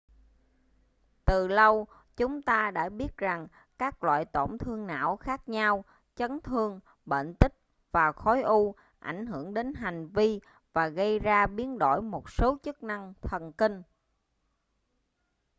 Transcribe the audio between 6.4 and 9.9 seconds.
thương bệnh tích và khối u ảnh hưởng đến